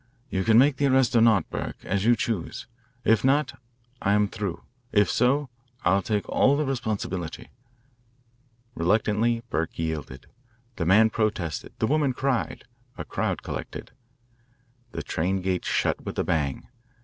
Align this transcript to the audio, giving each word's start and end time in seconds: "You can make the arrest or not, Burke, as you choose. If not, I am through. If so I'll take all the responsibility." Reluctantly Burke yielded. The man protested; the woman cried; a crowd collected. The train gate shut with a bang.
"You 0.31 0.43
can 0.43 0.57
make 0.57 0.77
the 0.77 0.87
arrest 0.87 1.15
or 1.15 1.21
not, 1.21 1.47
Burke, 1.51 1.85
as 1.85 2.05
you 2.05 2.15
choose. 2.15 2.65
If 3.05 3.23
not, 3.23 3.59
I 4.01 4.13
am 4.13 4.27
through. 4.29 4.63
If 4.91 5.11
so 5.11 5.49
I'll 5.85 6.01
take 6.01 6.27
all 6.27 6.57
the 6.57 6.65
responsibility." 6.65 7.51
Reluctantly 8.73 9.43
Burke 9.51 9.77
yielded. 9.77 10.25
The 10.77 10.85
man 10.87 11.11
protested; 11.11 11.73
the 11.77 11.85
woman 11.85 12.13
cried; 12.13 12.63
a 12.97 13.05
crowd 13.05 13.43
collected. 13.43 13.91
The 14.91 15.03
train 15.03 15.39
gate 15.39 15.65
shut 15.65 16.03
with 16.03 16.17
a 16.17 16.23
bang. 16.23 16.67